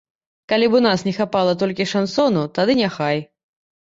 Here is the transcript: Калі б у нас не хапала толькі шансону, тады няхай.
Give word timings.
Калі 0.53 0.69
б 0.75 0.79
у 0.79 0.81
нас 0.85 1.03
не 1.09 1.13
хапала 1.19 1.53
толькі 1.65 1.89
шансону, 1.93 2.47
тады 2.59 2.81
няхай. 2.81 3.17